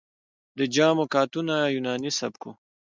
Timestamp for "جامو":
0.75-1.05